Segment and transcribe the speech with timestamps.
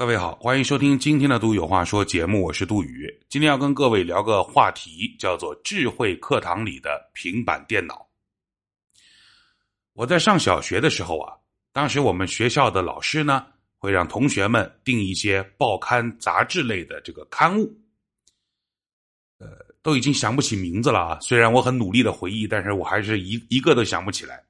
[0.00, 3.14] 各位好，欢迎收听今天的《杜有话说》节目，我是杜宇。
[3.28, 8.08] 今天要跟各位聊个话题，叫做“智慧课堂里的平板电脑”。
[9.92, 11.36] 我在上小学的时候啊，
[11.70, 13.44] 当时我们学校的老师呢，
[13.76, 17.70] 会让同学们订一些报刊、杂志类的这个刊物。
[19.36, 19.48] 呃，
[19.82, 21.18] 都已经想不起名字了啊。
[21.20, 24.42] 虽然我很努力的回忆，但是我还是一一个都想不起来。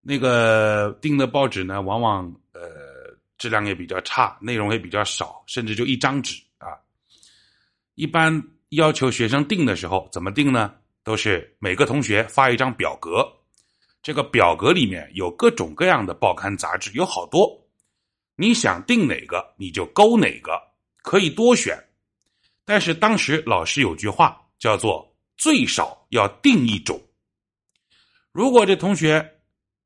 [0.00, 2.83] 那个订的报纸呢，往往呃。
[3.38, 6.68] 质量也比较差，内容也比较少，甚至就一张纸啊。
[7.94, 10.74] 一般要求学生订的时候，怎么订呢？
[11.02, 13.30] 都是每个同学发一张表格，
[14.02, 17.62] 这个表格里面有各种各样的报刊杂志，有好多。
[18.36, 20.52] 你想订哪个，你就勾哪个，
[21.02, 21.78] 可以多选。
[22.64, 27.00] 但是当时老师有句话叫做“最少要订一种”。
[28.32, 29.38] 如果这同学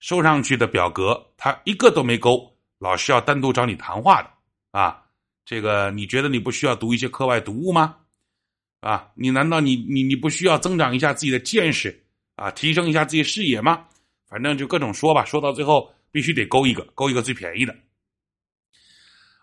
[0.00, 2.53] 收上去的表格他一个都没勾。
[2.84, 4.30] 老师要单独找你谈话的
[4.78, 5.02] 啊，
[5.46, 7.96] 这个你觉得你不需要读一些课外读物吗？
[8.80, 12.04] 啊，你难道你你你不需要增长一下自己的见识
[12.36, 13.86] 啊，提升一下自己视野吗？
[14.28, 17.74] 反正就各种说吧，说到最后必须得勾一个，勾一个最便宜的。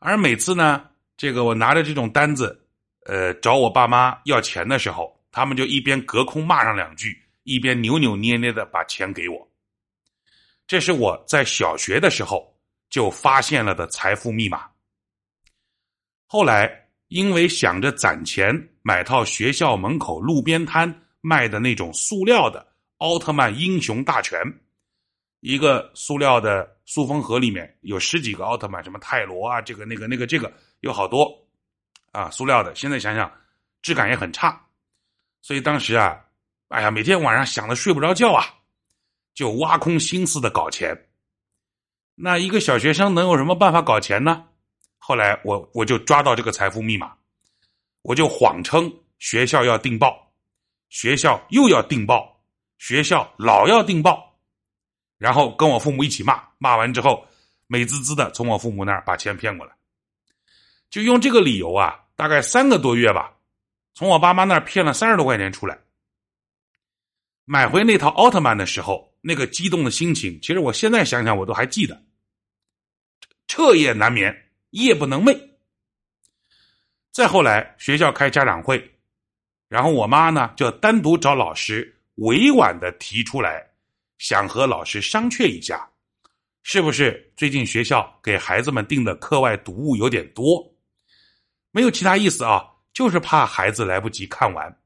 [0.00, 2.60] 而每次呢，这个我拿着这种单子，
[3.04, 9.48] 呃，找我爸妈要钱的时候，他们就一边隔空骂上两句，一边扭扭捏捏的把钱给我。
[10.66, 12.52] 这是我在小学的时候。
[12.90, 14.66] 就发现了的财富密码。
[16.26, 22.66] 后来因为想着攒钱买套学校门口路边摊卖的那种塑料的
[22.98, 24.38] 奥特曼英雄大全，
[25.40, 31.32] 一个塑料的塑封盒里面有十几个奥特曼，什么泰罗啊，这个那个那个这个有好多
[32.12, 32.74] 啊，塑料的。
[32.74, 33.32] 现在想想
[33.80, 34.60] 质感也很差，
[35.40, 36.22] 所以当时啊，
[36.68, 38.44] 哎呀，每天晚上想的睡不着觉啊，
[39.32, 41.07] 就挖空心思的搞钱。
[42.20, 44.44] 那一个小学生能有什么办法搞钱呢？
[44.96, 47.12] 后来我我就抓到这个财富密码，
[48.02, 50.32] 我就谎称学校要订报，
[50.88, 52.42] 学校又要订报，
[52.78, 54.36] 学校老要订报，
[55.16, 57.24] 然后跟我父母一起骂，骂完之后
[57.68, 59.72] 美滋滋的从我父母那儿把钱骗过来，
[60.90, 63.32] 就用这个理由啊，大概三个多月吧，
[63.94, 65.78] 从我爸妈那儿骗了三十多块钱出来，
[67.44, 72.07] 买回那套奥特曼的时候，那个激动的心情，其实我现在想想我都还记得。
[73.48, 75.36] 彻夜难眠，夜不能寐。
[77.10, 78.78] 再后来，学校开家长会，
[79.68, 83.66] 然后我妈呢就单独找老师，委婉的提出来，
[84.18, 85.90] 想和老师商榷一下，
[86.62, 90.72] 是不是最近学校给孩子们订的课外读物有点多？
[91.70, 94.80] 没有其他意思啊，就是怕孩子来不及看完。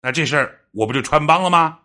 [0.00, 1.80] 那这事儿我不就穿帮了吗？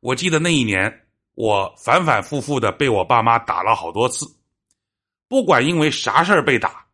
[0.00, 4.26] 我记得那一年，我反反复复的被我爸妈打了好多次。
[5.28, 6.86] 不管因为啥事儿被打，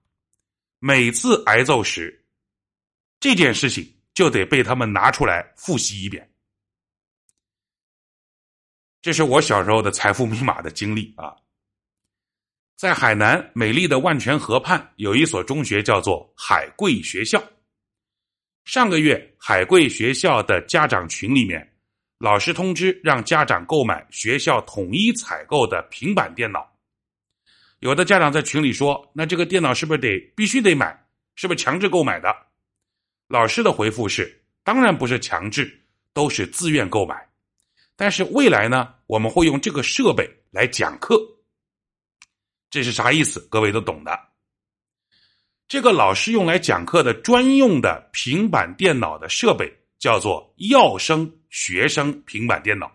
[0.78, 2.25] 每次挨揍时，
[3.20, 6.28] 这件事情就得被他们拿出来复习一遍。
[9.03, 11.37] 这是我小时候的财富密码的经历啊。
[12.76, 17.43] 在海南美丽的万泉河畔，有一所中学叫做海贵学校。
[18.64, 21.76] 上个月，海贵学校的家长群里面，
[22.19, 26.72] 老师通知让家长购买学校统一采购的平板电脑。
[27.82, 31.04] 有的家长在群里说：“那这个电脑是不是得必须得买？
[31.34, 32.32] 是不是强制购买的？”
[33.26, 35.82] 老师的回复是：“当然不是强制，
[36.12, 37.28] 都是自愿购买。
[37.97, 41.20] 但是未来呢，我们会用这个设备来讲课。
[42.70, 43.41] 这是啥意思？
[43.50, 44.16] 各位都懂的。
[45.66, 49.69] 这个老师用来讲课的专用的平板电脑的设备
[49.99, 52.93] 叫做耀生学生平板电脑。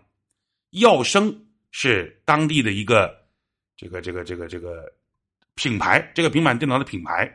[0.70, 3.14] 耀生是当地的一个。”
[3.78, 4.92] 这个这个这个这个
[5.54, 7.32] 品牌，这个平板电脑的品牌，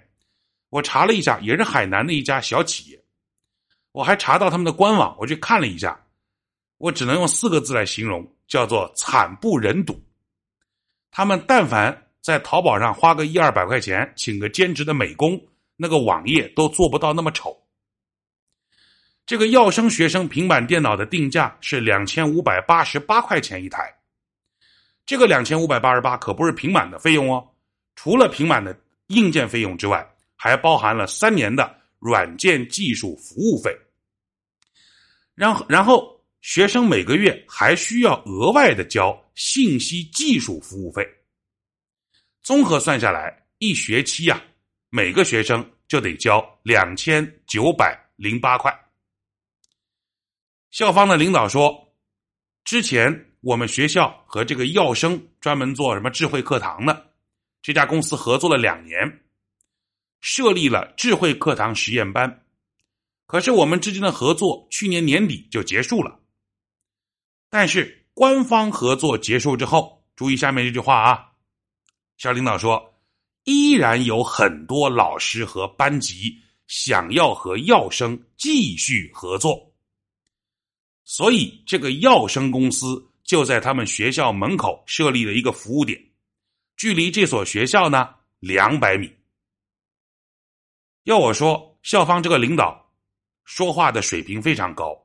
[0.69, 3.01] 我查了一下，也是海南的一家小企业。
[3.93, 5.97] 我还查到他们的官网，我去看了一下，
[6.79, 9.97] 我只能用四个字来形容，叫做惨不忍睹。
[11.11, 15.41] 他们但凡在淘宝上花个一二百块钱，请个兼职的美工，
[15.77, 17.57] 那个网页都做不到那么丑。
[19.25, 24.02] 这个耀生学生平板电脑的定价是两千五百八十八块钱一台。
[25.05, 27.45] 这个两千五百八十八可不是平板的费用哦，
[27.93, 33.77] 除了平板的硬件费用之外，还包含了三年的软件技术服务费。
[35.35, 41.05] 然后，然后学生每个月还需要额外的交信息技术服务费。
[42.41, 44.41] 综合算下来，一学期呀，
[44.89, 48.73] 每个学生就得交两千九百零八块。
[50.71, 51.93] 校方的领导说，
[52.63, 53.32] 之前。
[53.43, 57.11] 我们学校和这个耀生专门做什么智慧课堂的，
[57.61, 59.21] 这家公司合作了两年，
[60.21, 62.45] 设立了智慧课堂实验班。
[63.25, 66.21] 可是我们之间的合作去年年底就结束了。
[67.49, 71.31] 但是官方合作结束之后，注意下面这句话啊，
[72.17, 72.93] 校领导说，
[73.43, 79.73] 依然有很多老师和班级想要和药生继续合作。
[81.03, 85.99] 所以这个药生公司就在他们学校门口设立了一个服务点，
[86.77, 89.11] 距离这所学校呢两百米。
[91.05, 92.93] 要我说，校方这个领导
[93.43, 94.95] 说话的水平非常高。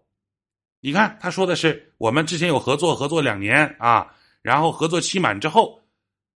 [0.80, 5.80] 你看，他说的是我们之前有合作，合作两年啊，然后合作期满之后，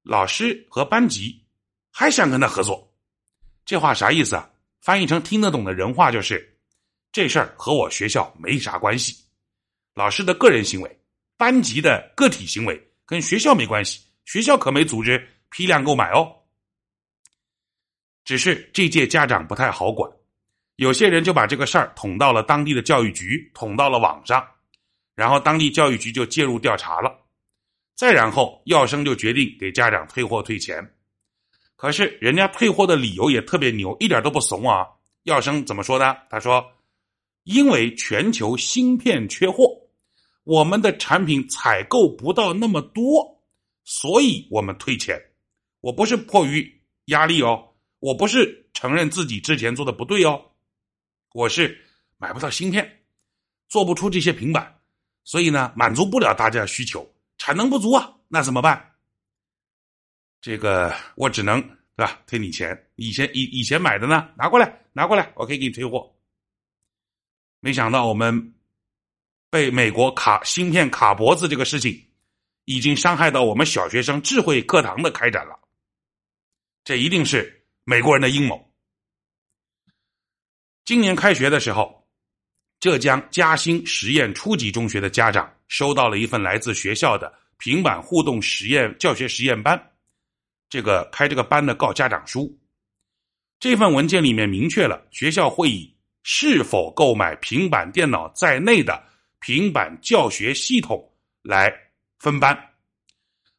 [0.02, 1.44] 老师和班级
[1.90, 2.90] 还想跟他合作，
[3.66, 4.48] 这话啥意思啊？
[4.80, 6.58] 翻译成听得懂的人话就是，
[7.12, 9.14] 这事儿和我学校没啥关系。
[9.92, 11.01] 老师的个人行为，
[11.42, 16.32] 班级的个体行为跟学校没关系，学校可没组织批量购买哦。
[18.24, 20.08] 只是这届家长不太好管，
[20.76, 24.46] 有些人就把这个事儿捅到了当地的教育局，捅到了网上，
[25.16, 27.12] 然后当地教育局就介入调查了。
[27.96, 30.94] 再然后，药生就决定给家长退货退钱。
[31.74, 34.86] 可是人家退货的理由也特别牛，一点都不怂啊！
[35.24, 36.16] 药生怎么说的？
[36.30, 36.64] 他说
[37.42, 39.76] ：“因为全球芯片缺货。”
[40.44, 43.40] 我们的产品采购不到那么多，
[43.84, 45.20] 所以我们退钱。
[45.80, 50.40] 我不是迫于压力哦，我不是承认自己之前做的不对哦，
[51.32, 51.80] 我是
[52.18, 53.04] 买不到芯片，
[53.68, 54.80] 做不出这些平板，
[55.24, 57.08] 所以呢满足不了大家需求，
[57.38, 58.94] 产能不足啊，那怎么办？
[60.40, 61.60] 这个我只能
[61.94, 62.20] 对吧？
[62.26, 66.12] 退你钱，以前以以前买的呢，拿过来，拿过来，我可以给你退货。
[67.60, 68.54] 没想到我们。
[69.52, 72.06] 被美国卡芯片卡脖子这个事情，
[72.64, 75.60] 已经伤害到我们小学生智慧课堂的开展了。
[76.84, 78.72] 这一定是美国人的阴谋。
[80.86, 82.08] 今年开学的时候，
[82.80, 89.78] 浙江嘉兴实验初级中学的家长收到了一份来自学校的平板互动实验教学实验班，
[90.70, 92.58] 这个开这个班的告家长书。
[93.60, 99.11] 这份文件里面明确了学校会以是否购买平板电脑在内的。
[99.42, 101.12] 平板教学系统
[101.42, 101.74] 来
[102.20, 102.56] 分班，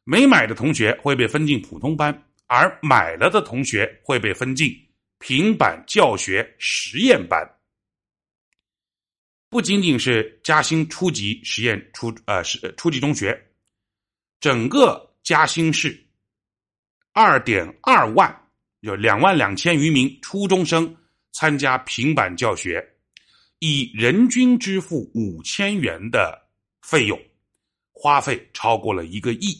[0.02, 4.74] 没买的同学会被分进普通班，而买了的同学会被分进
[5.18, 7.46] 平板教学实验班。
[9.50, 13.38] 不仅仅是嘉兴初级实验初呃是初级中学，
[14.40, 16.02] 整个嘉兴市
[17.12, 18.48] 二点二万
[18.80, 20.96] 有两万两千余名初中生
[21.32, 22.93] 参加平板教学。
[23.60, 26.48] 以人均支付五千元的
[26.82, 27.18] 费用，
[27.92, 29.56] 花费超过了一个亿，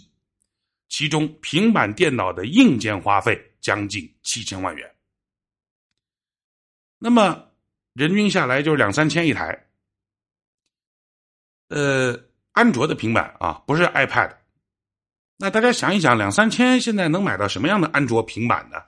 [0.89, 4.95] 其中平板电脑的硬件花费将近七千万元。
[6.99, 7.51] 那么
[7.95, 9.67] 人均下来就是两三千一台。
[11.69, 12.19] 呃，
[12.53, 14.37] 安卓的平板啊，不是 iPad。
[15.39, 18.83] 那大家想一想，两三千现在能买到什么样的安卓平板呢？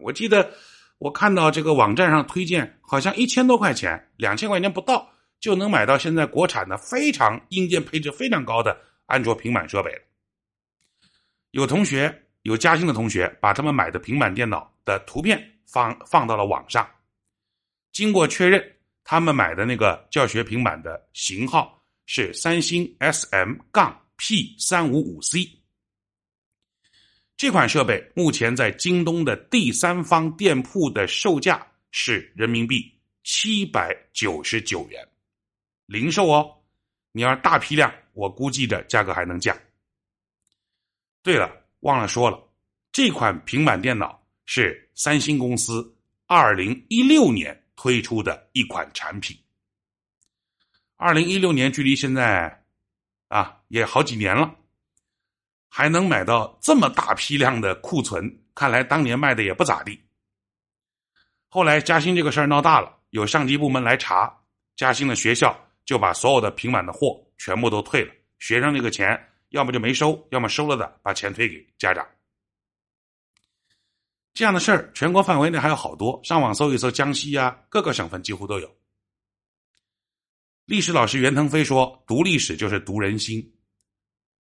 [0.00, 0.54] 我记得。
[1.00, 5.10] 我看到这个网站上推荐，好像一千多块钱，两千块钱不到
[5.40, 10.02] 就能买到现在国产的非常硬件配置非常高的安卓平板设备了。
[11.52, 16.86] 有同学有嘉兴的同学把他们买的平板电脑的图片放放到了网上，
[17.92, 18.62] 经过确认，
[19.02, 25.59] 他们买的那个教学平板的型号是三星 S M 杠 P 三五五 C。
[27.40, 32.94] 这款设备目前在京东的第三方店铺的售价是人民币
[33.24, 35.08] 七百九十九元，
[35.86, 36.54] 零售哦。
[37.12, 39.56] 你要大批量，我估计着价格还能降。
[41.22, 42.38] 对了，忘了说了，
[42.92, 49.34] 这款平板电脑是三星公司二零一六年推出的一款产品。
[50.96, 52.62] 二零一六年距离现在
[53.28, 54.54] 啊也好几年了。
[55.72, 59.98] 还能买到这么大批量的库存，看来当年卖的也不咋地。
[61.48, 64.30] 后来嘉兴这个事儿闹大了，有上级部门来查，
[64.76, 69.18] 嘉兴的学校就把所有的平板的货全部都退了，学生这个钱
[69.50, 72.06] 要么就没收，要么收了的把钱退给家长。
[74.34, 78.76] 这样的事儿全国范围内还有好多，上网搜一搜，江西啊各个省份几乎都有。
[80.66, 83.56] 历史老师袁腾飞说：“读历史就是读人心。”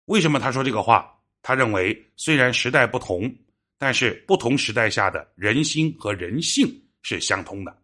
[0.05, 1.18] 为什么他说这个话？
[1.41, 3.33] 他认为，虽然时代不同，
[3.77, 6.67] 但是不同时代下的人心和人性
[7.01, 7.81] 是相通的。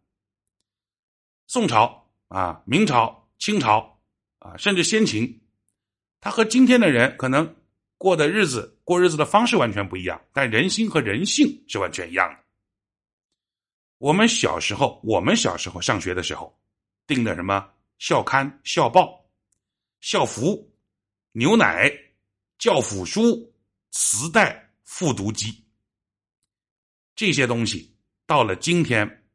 [1.47, 3.99] 宋朝啊，明朝、清朝
[4.39, 5.41] 啊，甚至先秦，
[6.19, 7.55] 他和今天的人可能
[7.97, 12.39] 过的日子、过日子的方式完全不一样，但人心和人性是完全一样的。
[13.97, 16.59] 我们小时候，我们小时候上学的时候，
[17.07, 19.25] 订的什么校刊、校报、
[20.01, 20.69] 校服、
[21.31, 21.89] 牛奶、
[22.57, 23.53] 教辅书、
[23.91, 25.63] 磁带、复读机，
[27.15, 27.95] 这些东西
[28.25, 29.25] 到了今天，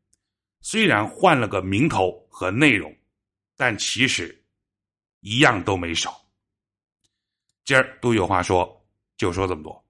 [0.61, 2.95] 虽然换了个名头和内容，
[3.57, 4.45] 但其实
[5.21, 6.21] 一样都没少。
[7.65, 8.85] 今儿都有话说，
[9.17, 9.85] 就说这么多。